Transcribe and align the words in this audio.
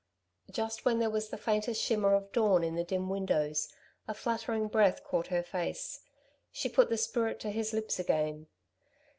Just 0.49 0.83
when 0.83 0.97
there 0.97 1.11
was 1.11 1.29
the 1.29 1.37
faintest 1.37 1.79
shimmer 1.79 2.15
of 2.15 2.31
dawn 2.31 2.63
in 2.63 2.73
the 2.73 2.83
dim 2.83 3.07
windows, 3.07 3.71
a 4.07 4.15
fluttering 4.15 4.67
breath 4.67 5.03
caught 5.03 5.27
her 5.27 5.43
face. 5.43 5.99
She 6.51 6.69
put 6.69 6.89
the 6.89 6.97
spirit 6.97 7.39
to 7.41 7.51
his 7.51 7.71
lips 7.71 7.99
again. 7.99 8.47